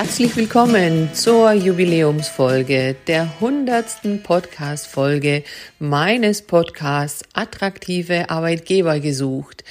[0.00, 5.42] Herzlich willkommen zur Jubiläumsfolge der hundertsten Podcast-Folge
[5.80, 9.64] meines Podcasts Attraktive Arbeitgeber gesucht.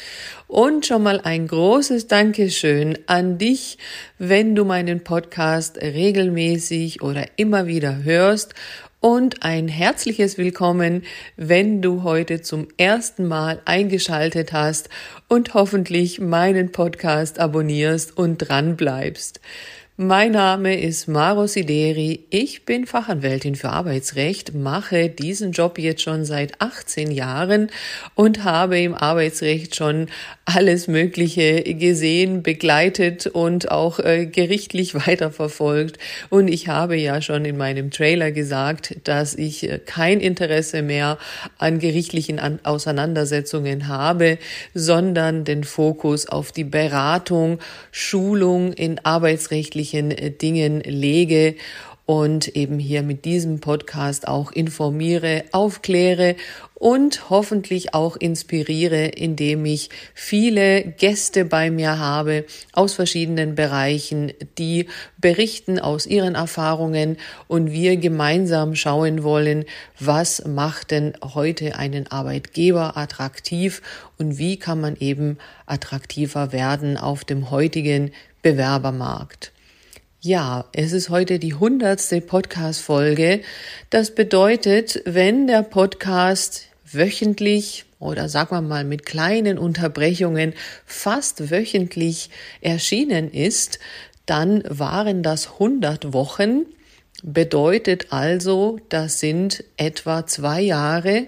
[0.50, 3.77] Und schon mal ein großes Dankeschön an dich,
[4.18, 8.54] wenn du meinen Podcast regelmäßig oder immer wieder hörst
[9.00, 11.04] und ein herzliches Willkommen,
[11.38, 14.89] wenn du heute zum ersten Mal eingeschaltet hast
[15.30, 19.39] und hoffentlich meinen Podcast abonnierst und dran bleibst.
[20.00, 22.28] Mein Name ist Maro Sideri.
[22.29, 27.71] Ich bin Fachanwältin für Arbeitsrecht, mache diesen Job jetzt schon seit 18 Jahren
[28.14, 30.06] und habe im Arbeitsrecht schon
[30.46, 35.98] alles Mögliche gesehen, begleitet und auch äh, gerichtlich weiterverfolgt.
[36.30, 41.17] Und ich habe ja schon in meinem Trailer gesagt, dass ich äh, kein Interesse mehr
[41.58, 44.38] an gerichtlichen an Auseinandersetzungen habe,
[44.75, 47.58] sondern den Fokus auf die Beratung,
[47.92, 51.56] Schulung in arbeitsrechtlichen wesentlichen äh, Dingen lege
[52.06, 56.38] und eben hier mit diesem Podcast auch informiere, aufkläre
[56.74, 64.88] und hoffentlich auch inspiriere, indem ich viele Gäste bei mir habe aus verschiedenen Bereichen, die
[65.18, 67.18] berichten aus ihren Erfahrungen
[67.50, 69.66] und wir gemeinsam schauen wollen,
[70.00, 73.82] was macht denn heute einen Arbeitgeber attraktiv
[74.18, 78.12] und wie kann man eben attraktiver werden auf dem heutigen
[78.44, 79.52] Bewerbermarkt.
[80.28, 83.39] Ja, es ist heute die hundertste Podcast-Folge.
[83.89, 90.53] Das bedeutet, wenn der Podcast wöchentlich oder sagen wir mal mit kleinen Unterbrechungen
[90.86, 93.80] fast wöchentlich erschienen ist,
[94.25, 96.66] dann waren das 100 Wochen.
[97.23, 101.28] Bedeutet also, das sind etwa zwei Jahre,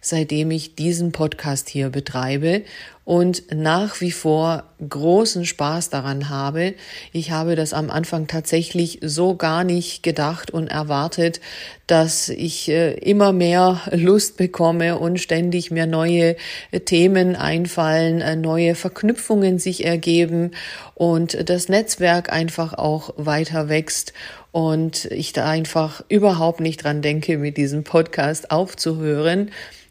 [0.00, 2.62] seitdem ich diesen Podcast hier betreibe
[3.10, 6.74] und nach wie vor großen Spaß daran habe.
[7.12, 11.40] Ich habe das am Anfang tatsächlich so gar nicht gedacht und erwartet,
[11.88, 16.36] dass ich äh, immer mehr Lust bekomme und ständig mir neue
[16.84, 20.52] Themen einfallen, äh, neue Verknüpfungen sich ergeben
[20.94, 24.12] und das Netzwerk einfach auch weiter wächst
[24.52, 29.50] und ich da einfach überhaupt nicht dran denke, mit diesem Podcast aufzuhören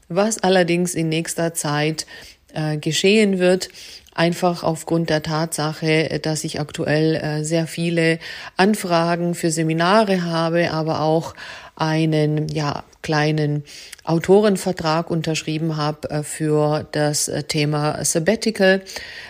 [0.09, 2.07] was allerdings in nächster Zeit
[2.53, 3.69] äh, geschehen wird,
[4.13, 8.19] einfach aufgrund der Tatsache, dass ich aktuell äh, sehr viele
[8.57, 11.35] Anfragen für Seminare habe, aber auch
[11.75, 13.63] einen ja kleinen
[14.03, 18.81] Autorenvertrag unterschrieben habe äh, für das äh, Thema Sabbatical,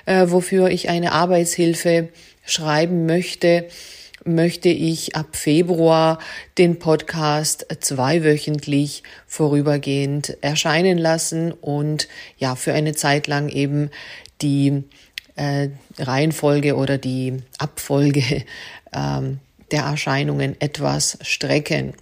[0.07, 2.09] wofür ich eine Arbeitshilfe
[2.45, 3.67] schreiben möchte
[4.25, 6.19] möchte ich ab Februar
[6.57, 12.07] den Podcast zweiwöchentlich vorübergehend erscheinen lassen und
[12.37, 13.89] ja, für eine Zeit lang eben
[14.41, 14.83] die
[15.35, 18.43] äh, Reihenfolge oder die Abfolge
[18.93, 19.39] ähm,
[19.71, 21.93] der Erscheinungen etwas strecken.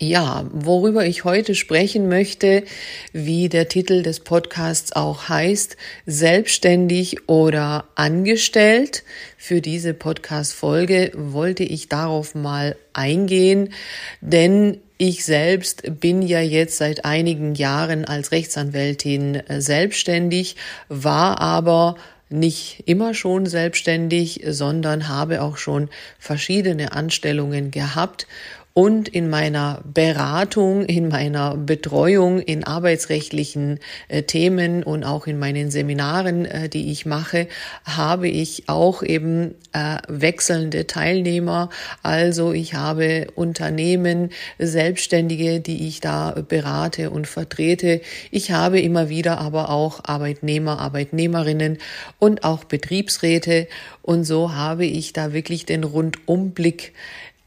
[0.00, 2.64] Ja, worüber ich heute sprechen möchte,
[3.12, 9.04] wie der Titel des Podcasts auch heißt, selbstständig oder angestellt.
[9.38, 13.72] Für diese Podcast-Folge wollte ich darauf mal eingehen,
[14.20, 20.56] denn ich selbst bin ja jetzt seit einigen Jahren als Rechtsanwältin äh, selbstständig,
[20.88, 21.94] war aber
[22.30, 25.88] nicht immer schon selbstständig, sondern habe auch schon
[26.18, 28.26] verschiedene Anstellungen gehabt
[28.74, 35.70] und in meiner Beratung, in meiner Betreuung in arbeitsrechtlichen äh, Themen und auch in meinen
[35.70, 37.46] Seminaren, äh, die ich mache,
[37.84, 41.70] habe ich auch eben äh, wechselnde Teilnehmer.
[42.02, 48.00] Also ich habe Unternehmen, Selbstständige, die ich da berate und vertrete.
[48.32, 51.78] Ich habe immer wieder aber auch Arbeitnehmer, Arbeitnehmerinnen
[52.18, 53.68] und auch Betriebsräte.
[54.02, 56.92] Und so habe ich da wirklich den Rundumblick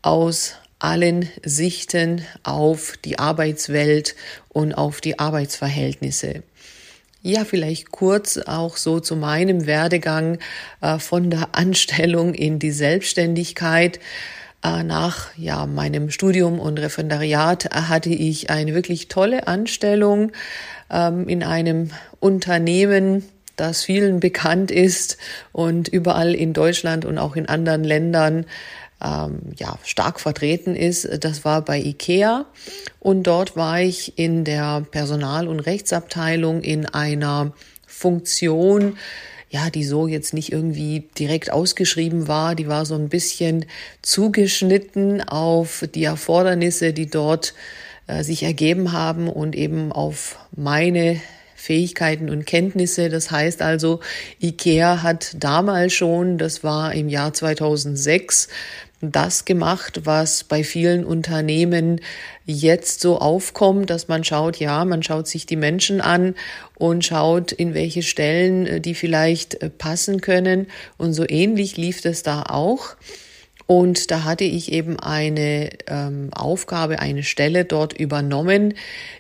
[0.02, 4.16] aus allen Sichten auf die Arbeitswelt
[4.50, 6.44] und auf die Arbeitsverhältnisse.
[7.24, 10.38] Ja, vielleicht kurz auch so zu meinem Werdegang
[10.82, 14.00] äh, von der Anstellung in die Selbstständigkeit.
[14.64, 20.32] Äh, nach ja, meinem Studium und Referendariat hatte ich eine wirklich tolle Anstellung
[20.92, 23.24] ähm, in einem Unternehmen,
[23.56, 25.18] das vielen bekannt ist
[25.52, 28.46] und überall in Deutschland und auch in anderen Ländern
[29.04, 31.08] ähm, ja, stark vertreten ist.
[31.24, 32.46] Das war bei IKEA
[33.00, 37.54] und dort war ich in der Personal- und Rechtsabteilung in einer
[37.86, 38.98] Funktion,
[39.50, 42.56] ja, die so jetzt nicht irgendwie direkt ausgeschrieben war.
[42.56, 43.66] Die war so ein bisschen
[44.02, 47.54] zugeschnitten auf die Erfordernisse, die dort
[48.08, 51.22] äh, sich ergeben haben und eben auf meine
[51.56, 53.10] Fähigkeiten und Kenntnisse.
[53.10, 54.00] Das heißt also,
[54.42, 58.48] IKEA hat damals schon, das war im Jahr 2006,
[59.02, 62.02] das gemacht, was bei vielen Unternehmen
[62.46, 66.36] jetzt so aufkommt, dass man schaut, ja, man schaut sich die Menschen an
[66.76, 70.68] und schaut, in welche Stellen äh, die vielleicht äh, passen können.
[70.98, 72.96] Und so ähnlich lief es da auch.
[73.68, 78.76] Und da hatte ich eben eine ähm, Aufgabe, eine Stelle dort übernommen,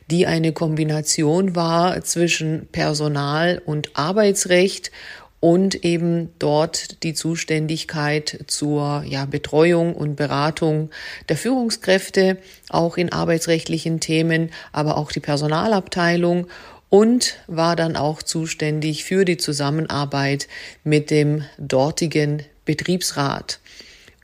[0.10, 4.92] die eine Kombination war zwischen Personal und Arbeitsrecht
[5.40, 10.90] und eben dort die Zuständigkeit zur ja, Betreuung und Beratung
[11.30, 12.38] der Führungskräfte,
[12.70, 16.48] auch in arbeitsrechtlichen Themen, aber auch die Personalabteilung
[16.90, 20.48] und war dann auch zuständig für die Zusammenarbeit
[20.84, 23.60] mit dem dortigen Betriebsrat.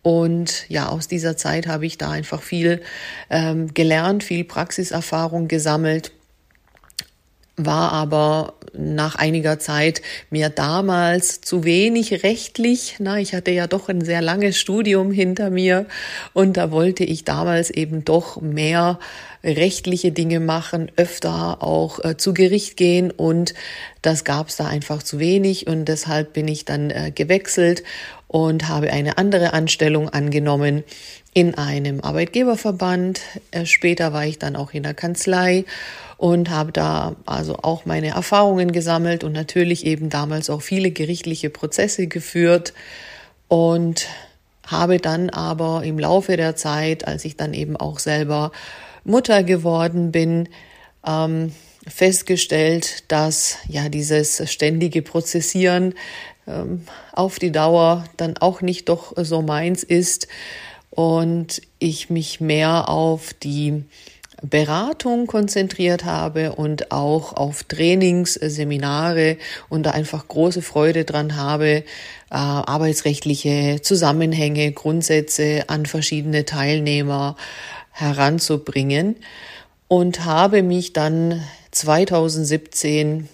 [0.02, 2.82] Und ja, aus dieser Zeit habe ich da einfach viel
[3.30, 6.12] ähm, gelernt, viel Praxiserfahrung gesammelt
[7.56, 10.02] war aber nach einiger Zeit
[10.32, 12.96] mir damals zu wenig rechtlich.
[13.00, 15.86] Na, ich hatte ja doch ein sehr langes Studium hinter mir
[16.34, 19.00] und da wollte ich damals eben doch mehr
[19.44, 23.54] rechtliche Dinge machen, öfter auch äh, zu Gericht gehen und
[24.02, 27.84] das gab es da einfach zu wenig und deshalb bin ich dann äh, gewechselt
[28.28, 30.84] und habe eine andere Anstellung angenommen
[31.34, 33.22] in einem Arbeitgeberverband.
[33.52, 35.66] Äh, später war ich dann auch in der Kanzlei
[36.18, 41.50] und habe da also auch meine Erfahrungen gesammelt und natürlich eben damals auch viele gerichtliche
[41.50, 42.74] Prozesse geführt
[43.50, 44.08] und
[44.66, 48.52] habe dann aber im Laufe der Zeit, als ich dann eben auch selber
[49.04, 50.50] Mutter geworden bin,
[51.06, 51.52] ähm,
[51.88, 55.94] festgestellt, dass ja dieses ständige Prozessieren
[56.48, 60.28] ähm, auf die Dauer dann auch nicht doch so meins ist
[60.90, 63.84] und ich mich mehr auf die
[64.42, 69.38] Beratung konzentriert habe und auch auf Trainings, Seminare
[69.70, 71.84] und da einfach große Freude dran habe, äh,
[72.30, 77.38] arbeitsrechtliche Zusammenhänge, Grundsätze an verschiedene Teilnehmer
[77.94, 79.16] heranzubringen
[79.88, 81.42] und habe mich dann
[81.72, 83.30] 2017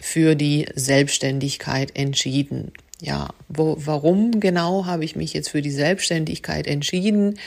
[0.00, 2.72] für die Selbstständigkeit entschieden.
[3.00, 7.38] Ja, wo, warum genau habe ich mich jetzt für die Selbstständigkeit entschieden?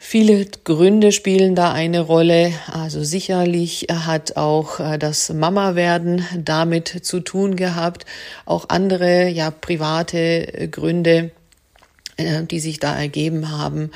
[0.00, 2.52] Viele Gründe spielen da eine Rolle.
[2.72, 8.06] Also sicherlich hat auch äh, das Mama-Werden damit zu tun gehabt.
[8.44, 11.30] Auch andere, ja, private Gründe,
[12.16, 13.90] äh, die sich da ergeben haben.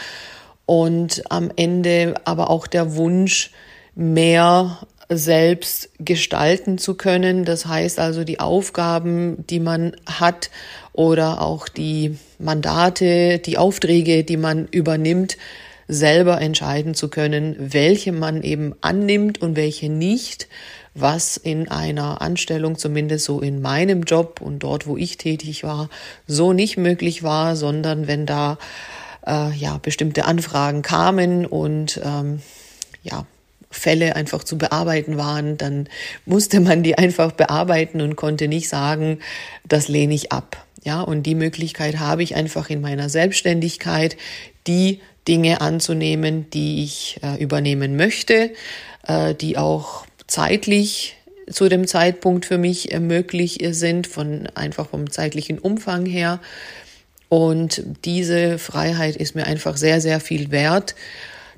[0.67, 3.51] Und am Ende aber auch der Wunsch,
[3.95, 4.79] mehr
[5.09, 7.45] selbst gestalten zu können.
[7.45, 10.51] Das heißt also, die Aufgaben, die man hat
[10.93, 15.37] oder auch die Mandate, die Aufträge, die man übernimmt,
[15.89, 20.49] selber entscheiden zu können, welche man eben annimmt und welche nicht,
[20.95, 25.91] was in einer Anstellung, zumindest so in meinem Job und dort, wo ich tätig war,
[26.27, 28.59] so nicht möglich war, sondern wenn da
[29.27, 32.41] äh, ja bestimmte Anfragen kamen und ähm,
[33.03, 33.27] ja
[33.73, 35.89] Fälle einfach zu bearbeiten waren, dann
[36.27, 39.19] musste man die einfach bearbeiten und konnte nicht sagen,
[39.67, 40.67] das lehne ich ab.
[40.85, 44.17] Ja, und die Möglichkeit habe ich einfach in meiner Selbstständigkeit,
[44.67, 48.53] die Dinge anzunehmen, die ich äh, übernehmen möchte,
[49.07, 51.17] äh, die auch zeitlich
[51.51, 56.41] zu dem Zeitpunkt für mich äh, möglich sind, von einfach vom zeitlichen Umfang her.
[57.33, 60.95] Und diese Freiheit ist mir einfach sehr, sehr viel wert.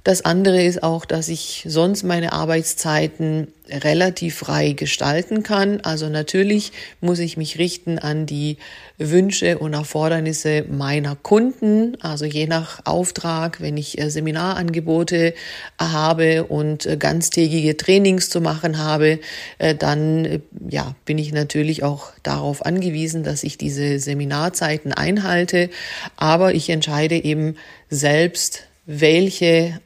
[0.04, 5.80] Das andere ist auch, dass ich sonst meine Arbeitszeiten relativ frei gestalten kann.
[5.80, 8.58] Also natürlich muss ich mich richten an die
[8.99, 11.96] Wünsche und Erfordernisse meiner Kunden.
[12.02, 15.32] Also je nach Auftrag, wenn ich äh, Seminarangebote
[15.80, 19.20] habe und äh, ganztägige Trainings zu machen habe,
[19.56, 25.70] äh, dann ja, bin ich natürlich auch darauf angewiesen, dass ich diese Seminarzeiten einhalte.
[26.16, 27.56] Aber ich entscheide eben
[27.88, 29.80] selbst, welche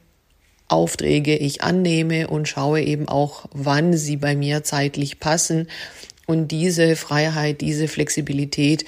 [0.68, 5.68] Aufträge ich annehme und schaue eben auch, wann sie bei mir zeitlich passen.
[6.26, 8.84] Und diese Freiheit, diese Flexibilität,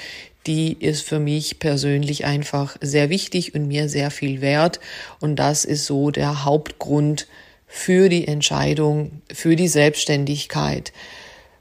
[0.46, 4.80] die ist für mich persönlich einfach sehr wichtig und mir sehr viel wert.
[5.20, 7.26] Und das ist so der Hauptgrund
[7.66, 10.92] für die Entscheidung, für die Selbstständigkeit.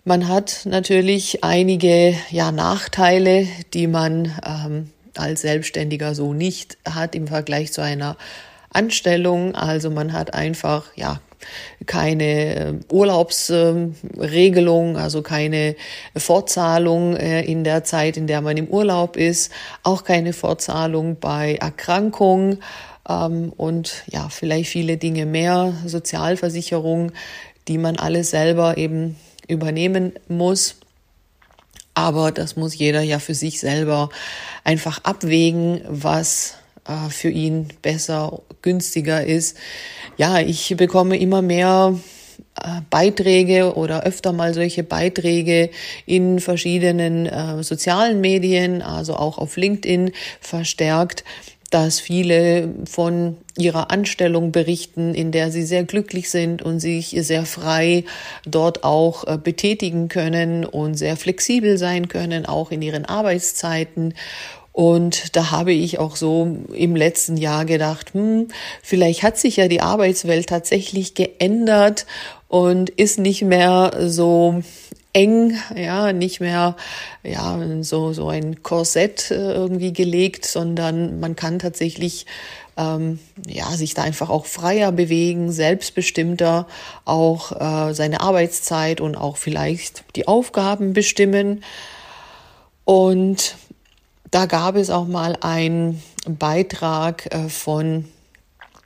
[0.05, 7.27] Man hat natürlich einige ja, Nachteile, die man ähm, als Selbstständiger so nicht hat im
[7.27, 8.17] Vergleich zu einer
[8.71, 9.55] Anstellung.
[9.55, 11.19] Also man hat einfach, ja,
[11.85, 15.75] keine äh, Urlaubsregelung, also keine
[16.15, 19.51] Fortzahlung äh, in der Zeit, in der man im Urlaub ist,
[19.83, 22.57] auch keine Fortzahlung bei Erkrankung
[23.07, 27.11] ähm, und ja, vielleicht viele Dinge mehr, Sozialversicherung,
[27.67, 29.15] die man alle selber eben
[29.47, 30.75] übernehmen muss.
[31.95, 34.09] Aber das muss jeder ja für sich selber
[34.63, 36.58] einfach abwägen, was
[36.89, 39.58] äh, für ihn besser, günstiger ist.
[40.17, 41.98] Ja, ich bekomme immer mehr
[42.55, 45.69] äh, Beiträge oder öfter mal solche Beiträge
[46.05, 51.24] in verschiedenen äh, sozialen Medien, also auch auf LinkedIn verstärkt,
[51.69, 57.46] dass viele von ihrer Anstellung berichten, in der sie sehr glücklich sind und sich sehr
[57.46, 58.05] frei
[58.46, 64.15] dort auch äh, betätigen können und sehr flexibel sein können, auch in ihren Arbeitszeiten.
[64.71, 68.47] Und da habe ich auch so im letzten Jahr gedacht, hm,
[68.81, 72.05] vielleicht hat sich ja die Arbeitswelt tatsächlich geändert
[72.47, 74.61] und ist nicht mehr so
[75.13, 76.75] eng, ja, nicht mehr
[77.23, 82.25] ja so so ein Korsett äh, irgendwie gelegt, sondern man kann tatsächlich
[82.77, 86.67] ähm, ja sich da einfach auch freier bewegen, selbstbestimmter
[87.05, 87.51] auch
[87.89, 91.63] äh, seine Arbeitszeit und auch vielleicht die Aufgaben bestimmen.
[92.85, 93.55] Und
[94.31, 98.05] da gab es auch mal einen Beitrag äh, von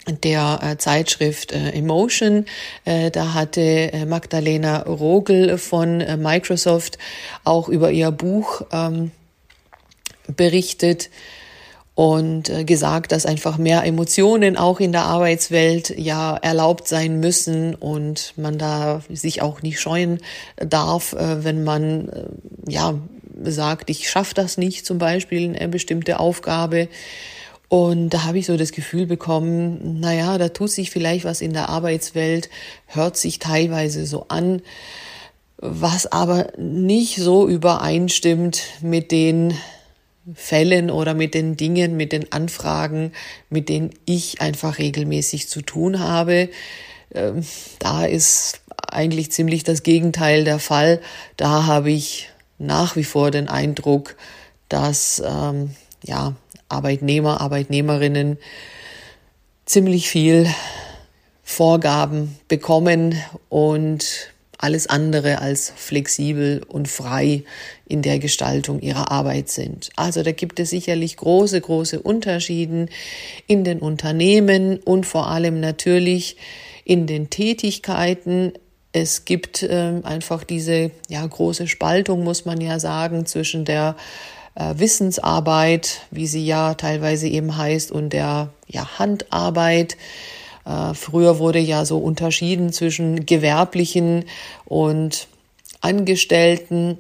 [0.08, 2.46] der äh, Zeitschrift äh, Emotion.
[2.86, 6.98] Da hatte Magdalena Rogel von Microsoft
[7.44, 9.12] auch über ihr Buch ähm,
[10.28, 11.10] berichtet
[11.96, 18.34] und gesagt, dass einfach mehr Emotionen auch in der Arbeitswelt ja erlaubt sein müssen und
[18.36, 20.20] man da sich auch nicht scheuen
[20.58, 22.10] darf, wenn man
[22.68, 22.96] ja
[23.52, 26.88] sagt, ich schaffe das nicht, zum Beispiel eine bestimmte Aufgabe
[27.74, 31.54] und da habe ich so das Gefühl bekommen, naja, da tut sich vielleicht was in
[31.54, 32.52] der Arbeitswelt,
[32.86, 34.62] hört sich teilweise so an,
[35.58, 39.56] was aber nicht so übereinstimmt mit den
[40.36, 43.12] Fällen oder mit den Dingen, mit den Anfragen,
[43.50, 46.50] mit denen ich einfach regelmäßig zu tun habe.
[47.12, 47.44] Ähm,
[47.80, 51.02] da ist eigentlich ziemlich das Gegenteil der Fall.
[51.38, 52.30] Da habe ich
[52.66, 54.16] nach wie vor den Eindruck,
[54.70, 55.72] dass ähm,
[56.04, 56.34] ja
[56.70, 58.38] Arbeitnehmer, Arbeitnehmerinnen
[59.66, 60.48] ziemlich viel
[61.44, 63.16] Vorgaben bekommen
[63.50, 67.44] und alles andere als flexibel und frei
[67.86, 69.90] in der Gestaltung ihrer Arbeit sind.
[69.98, 72.88] Also da gibt es sicherlich große, große Unterschiede
[73.46, 76.38] in den Unternehmen und vor allem natürlich
[76.86, 78.54] in den Tätigkeiten.
[78.94, 83.96] Es gibt äh, einfach diese ja, große Spaltung, muss man ja sagen, zwischen der
[84.56, 89.98] äh, Wissensarbeit, wie sie ja teilweise eben heißt, und der ja, Handarbeit.
[90.66, 94.26] Äh, früher wurde ja so unterschieden zwischen gewerblichen
[94.66, 95.28] und
[95.82, 97.00] Angestellten,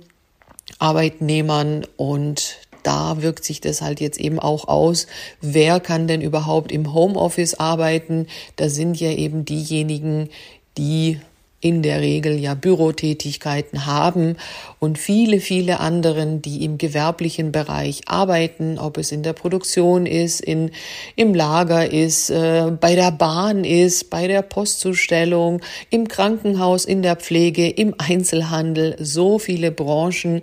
[0.79, 5.07] Arbeitnehmern und da wirkt sich das halt jetzt eben auch aus.
[5.39, 8.27] Wer kann denn überhaupt im Homeoffice arbeiten?
[8.57, 10.29] Da sind ja eben diejenigen,
[10.77, 11.21] die
[11.63, 14.35] in der Regel ja Bürotätigkeiten haben
[14.79, 20.41] und viele, viele anderen, die im gewerblichen Bereich arbeiten, ob es in der Produktion ist,
[20.41, 20.71] in,
[21.15, 27.15] im Lager ist, äh, bei der Bahn ist, bei der Postzustellung, im Krankenhaus, in der
[27.15, 30.41] Pflege, im Einzelhandel, so viele Branchen,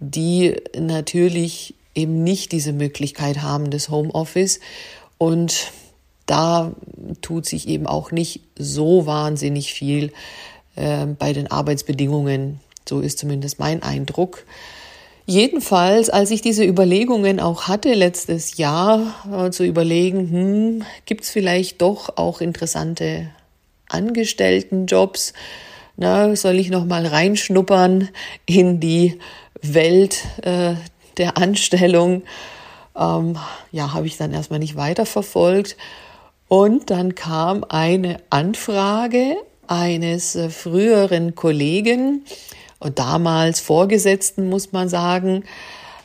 [0.00, 4.60] die natürlich eben nicht diese Möglichkeit haben des Homeoffice.
[5.16, 5.72] Und
[6.26, 6.72] da
[7.22, 10.12] tut sich eben auch nicht so wahnsinnig viel
[10.78, 12.60] äh, bei den Arbeitsbedingungen.
[12.88, 14.44] So ist zumindest mein Eindruck.
[15.26, 21.30] Jedenfalls, als ich diese Überlegungen auch hatte letztes Jahr, äh, zu überlegen, hm, gibt es
[21.30, 23.28] vielleicht doch auch interessante
[23.88, 25.34] Angestelltenjobs?
[25.96, 28.08] Na, soll ich noch mal reinschnuppern
[28.46, 29.18] in die
[29.60, 30.74] Welt äh,
[31.18, 32.22] der Anstellung?
[32.96, 33.36] Ähm,
[33.70, 35.76] ja, habe ich dann erstmal nicht weiterverfolgt.
[36.46, 39.36] Und dann kam eine Anfrage
[39.68, 42.24] eines äh, früheren Kollegen
[42.80, 45.44] und damals Vorgesetzten, muss man sagen,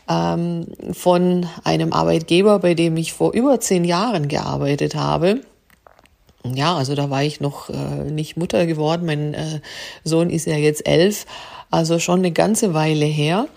[0.10, 5.42] ähm, von einem Arbeitgeber, bei dem ich vor über zehn Jahren gearbeitet habe.
[6.46, 9.06] Ja, also da war ich noch äh, nicht Mutter geworden.
[9.06, 9.62] Mein äh,
[10.04, 11.26] Sohn ist ja jetzt elf,
[11.72, 13.48] also schon eine ganze Weile her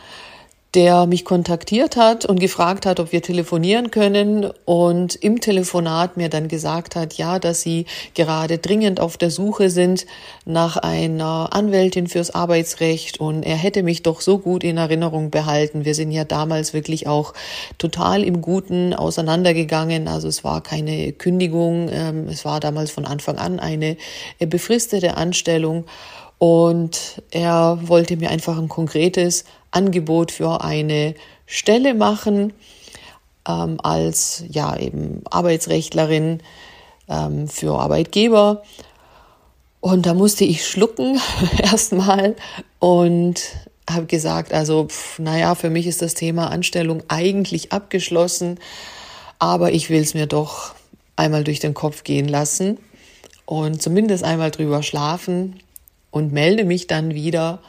[0.75, 6.29] der mich kontaktiert hat und gefragt hat, ob wir telefonieren können und im Telefonat mir
[6.29, 10.05] dann gesagt hat, ja, dass sie gerade dringend auf der Suche sind
[10.45, 15.87] nach einer Anwältin fürs Arbeitsrecht und er hätte mich doch so gut in Erinnerung behalten.
[15.87, 17.33] Wir sind ja damals wirklich auch
[17.79, 20.09] total im Guten auseinandergegangen.
[20.09, 23.97] Also es war keine Kündigung, ähm, es war damals von Anfang an eine
[24.39, 25.87] befristete Anstellung.
[26.39, 31.15] Und er wollte mir einfach ein konkretes Angebot für eine
[31.47, 32.53] Stelle machen
[33.49, 36.41] ähm, als ja eben Arbeitsrechtlerin
[37.09, 38.63] ähm, für Arbeitgeber.
[39.81, 41.21] Und da musste ich schlucken
[41.63, 42.35] erstmal
[42.81, 43.41] und
[43.89, 48.59] habe gesagt, also pf, naja, für mich ist das Thema Anstellung eigentlich abgeschlossen,
[49.39, 50.75] aber ich will es mir doch
[51.15, 52.79] einmal durch den Kopf gehen lassen
[53.45, 55.61] und zumindest einmal drüber schlafen
[56.17, 57.61] und melde mich dann wieder.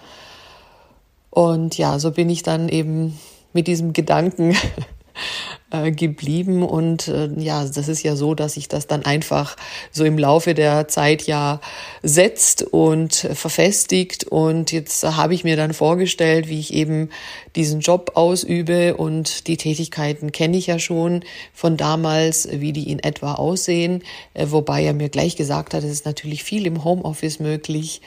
[1.30, 3.20] Und ja, so bin ich dann eben
[3.51, 4.56] mit diesem Gedanken
[5.72, 6.63] äh, geblieben.
[6.63, 9.56] Und äh, ja, das ist ja so, dass sich das dann einfach
[9.92, 11.60] so im Laufe der Zeit ja
[12.04, 14.24] setzt und verfestigt.
[14.24, 17.10] Und jetzt habe ich mir dann vorgestellt, wie ich eben
[17.56, 21.24] diesen Job ausübe und die Tätigkeiten kenne ich ja schon
[21.54, 24.04] von damals, wie die in etwa aussehen.
[24.34, 28.01] Äh, wobei er mir gleich gesagt hat, es ist natürlich viel im Homeoffice möglich.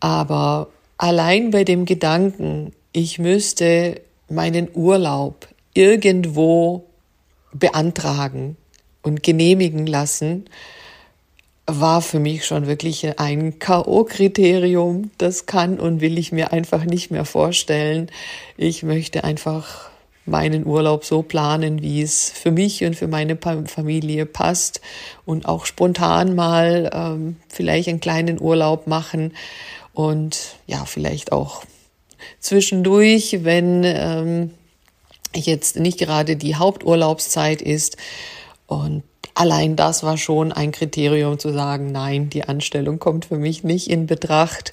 [0.00, 6.84] Aber allein bei dem Gedanken, ich müsste meinen Urlaub irgendwo
[7.52, 8.56] beantragen
[9.02, 10.44] und genehmigen lassen,
[11.66, 15.10] war für mich schon wirklich ein K.O.-Kriterium.
[15.18, 18.10] Das kann und will ich mir einfach nicht mehr vorstellen.
[18.56, 19.90] Ich möchte einfach
[20.24, 23.36] meinen Urlaub so planen, wie es für mich und für meine
[23.66, 24.80] Familie passt
[25.24, 29.32] und auch spontan mal ähm, vielleicht einen kleinen Urlaub machen
[29.98, 31.64] und ja, vielleicht auch
[32.38, 34.54] zwischendurch, wenn ähm,
[35.34, 37.96] jetzt nicht gerade die Haupturlaubszeit ist.
[38.68, 39.02] Und
[39.34, 43.90] allein das war schon ein Kriterium zu sagen, nein, die Anstellung kommt für mich nicht
[43.90, 44.72] in Betracht.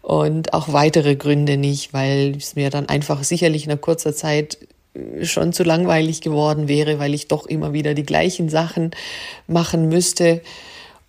[0.00, 4.56] Und auch weitere Gründe nicht, weil es mir dann einfach sicherlich nach kurzer Zeit
[5.20, 8.92] schon zu langweilig geworden wäre, weil ich doch immer wieder die gleichen Sachen
[9.46, 10.40] machen müsste.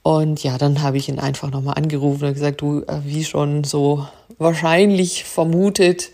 [0.03, 3.63] Und ja, dann habe ich ihn einfach nochmal angerufen und gesagt, du, äh, wie schon
[3.63, 4.05] so
[4.37, 6.11] wahrscheinlich vermutet,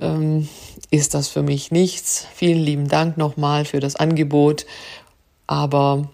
[0.00, 0.48] ähm,
[0.90, 2.26] ist das für mich nichts.
[2.34, 4.64] Vielen lieben Dank nochmal für das Angebot.
[5.46, 6.08] Aber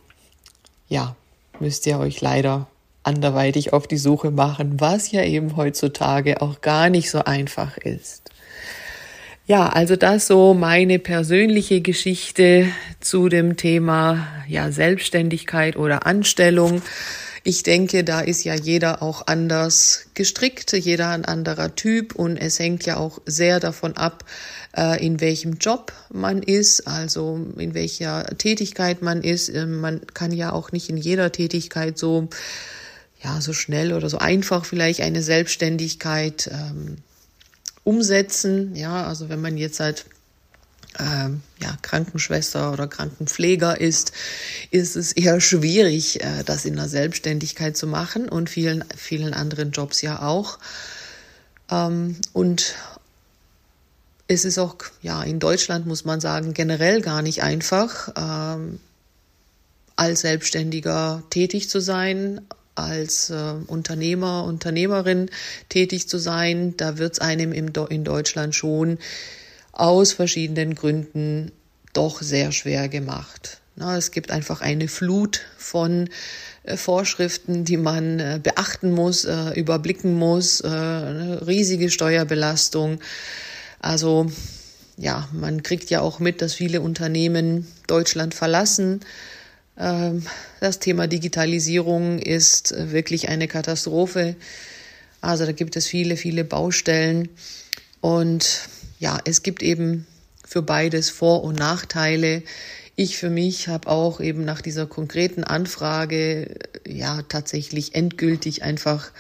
[0.89, 1.15] ja,
[1.61, 2.67] müsst ihr euch leider
[3.05, 8.31] anderweitig auf die Suche machen, was ja eben heutzutage auch gar nicht so einfach ist.
[9.47, 12.69] Ja, also das so meine persönliche Geschichte
[13.01, 16.83] zu dem Thema ja Selbstständigkeit oder Anstellung.
[17.43, 22.59] Ich denke, da ist ja jeder auch anders gestrickt, jeder ein anderer Typ und es
[22.59, 24.25] hängt ja auch sehr davon ab,
[24.77, 29.49] äh, in welchem Job man ist, also in welcher Tätigkeit man ist.
[29.49, 32.29] Ähm, man kann ja auch nicht in jeder Tätigkeit so
[33.23, 36.99] ja so schnell oder so einfach vielleicht eine Selbstständigkeit ähm,
[37.85, 38.75] umsetzen.
[38.77, 40.07] Ja, also wenn man jetzt halt
[40.99, 44.13] ähm, ja, Krankenschwester oder Krankenpfleger ist,
[44.71, 49.71] ist es eher schwierig, äh, das in der Selbstständigkeit zu machen und vielen, vielen anderen
[49.71, 50.59] Jobs ja auch.
[51.71, 52.75] Ähm, und
[54.27, 58.81] es ist auch, ja, in Deutschland muss man sagen, generell gar nicht einfach, ähm,
[59.97, 62.41] als Selbstständiger tätig zu sein,
[62.83, 65.31] als äh, Unternehmer, Unternehmerin
[65.69, 66.75] tätig zu sein.
[66.77, 68.99] Da wird es einem im, in Deutschland schon
[69.73, 71.53] aus verschiedenen Gründen
[71.93, 73.59] doch sehr schwer gemacht.
[73.77, 76.11] Na, es gibt einfach eine Flut von
[76.65, 83.01] äh, Vorschriften, die man äh, beachten muss, äh, überblicken muss, eine riesige Steuerbelastung.
[83.81, 84.31] Also
[84.97, 89.01] ja, man kriegt ja auch mit, dass viele Unternehmen Deutschland verlassen.
[89.81, 90.23] Ähm,
[90.61, 94.37] das Thema Digitalisierung ist äh, wirklich eine Katastrophe.
[95.21, 97.31] Also da gibt es viele, viele Baustellen.
[98.01, 100.07] Und ja, es gibt eben
[100.47, 102.43] für beides Vor- und Nachteile.
[102.95, 109.11] Ich für mich habe auch eben nach dieser konkreten Anfrage ja tatsächlich endgültig einfach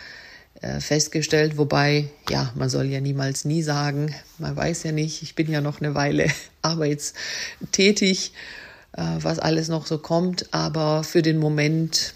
[0.61, 5.35] äh, festgestellt, wobei ja, man soll ja niemals nie sagen, man weiß ja nicht, ich
[5.35, 6.27] bin ja noch eine Weile
[6.63, 12.15] arbeitstätig, äh, was alles noch so kommt, aber für den Moment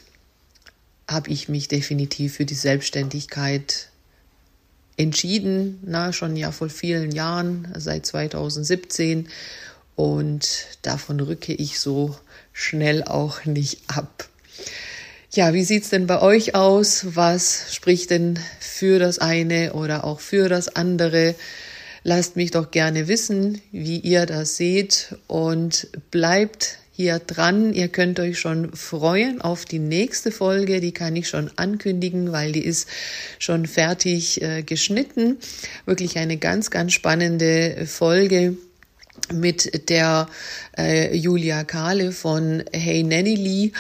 [1.09, 3.89] habe ich mich definitiv für die Selbstständigkeit
[4.97, 9.29] entschieden, na, schon ja vor vielen Jahren, seit 2017.
[9.97, 10.49] Und
[10.83, 12.17] davon rücke ich so
[12.53, 14.29] schnell auch nicht ab.
[15.33, 17.17] Ja, wie sieht's denn bei euch aus?
[17.17, 21.35] Was spricht denn für das eine oder auch für das andere?
[22.07, 27.73] Lasst mich doch gerne wissen, wie ihr das seht und bleibt hier dran.
[27.73, 30.83] Ihr könnt euch schon freuen auf die nächste Folge.
[30.83, 32.91] Die kann ich schon ankündigen, weil die ist
[33.39, 35.39] schon fertig äh, geschnitten.
[35.87, 38.59] Wirklich eine ganz, ganz spannende Folge
[39.33, 40.29] mit der
[40.77, 43.73] äh, Julia Kahle von Hey Nanny Lee.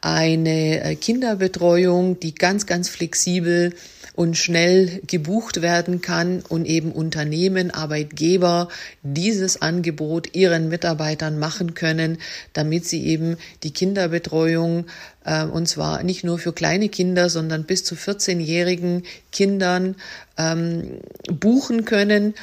[0.00, 3.74] Eine äh, Kinderbetreuung, die ganz, ganz flexibel
[4.16, 8.68] und schnell gebucht werden kann und eben Unternehmen, Arbeitgeber
[9.02, 12.18] dieses Angebot ihren Mitarbeitern machen können,
[12.54, 14.86] damit sie eben die Kinderbetreuung
[15.24, 19.96] äh, und zwar nicht nur für kleine Kinder, sondern bis zu 14-jährigen Kindern
[20.38, 20.98] ähm,
[21.30, 22.34] buchen können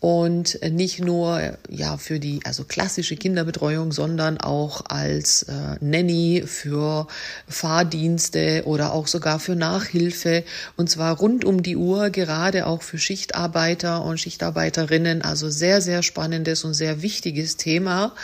[0.00, 7.08] und nicht nur ja für die also klassische Kinderbetreuung, sondern auch als äh, Nanny für
[7.48, 10.44] Fahrdienste oder auch sogar für Nachhilfe.
[10.76, 16.04] Und zwar rund um die Uhr, gerade auch für Schichtarbeiter und Schichtarbeiterinnen, also sehr sehr
[16.04, 18.14] spannendes und sehr wichtiges Thema.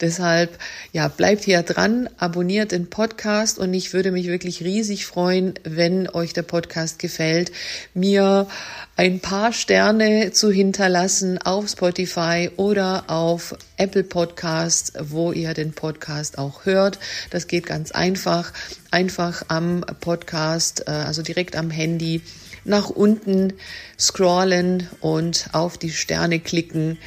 [0.00, 0.58] Deshalb
[0.92, 3.60] ja, bleibt hier dran, abonniert den Podcast.
[3.60, 7.52] Und ich würde mich wirklich riesig freuen, wenn euch der Podcast gefällt,
[7.94, 8.48] mir
[8.96, 16.38] ein paar Sterne zu hinterlassen auf Spotify oder auf Apple Podcast, wo ihr den Podcast
[16.38, 16.98] auch hört.
[17.30, 18.52] Das geht ganz einfach.
[18.90, 22.22] Einfach am Podcast, äh, also direkt am Handy
[22.64, 23.52] nach unten
[23.98, 26.98] scrollen und auf die Sterne klicken.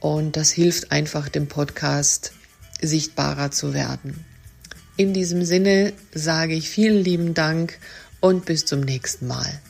[0.00, 2.32] Und das hilft einfach dem Podcast
[2.80, 4.24] sichtbarer zu werden.
[4.96, 7.78] In diesem Sinne sage ich vielen lieben Dank
[8.20, 9.60] und bis zum nächsten Mal.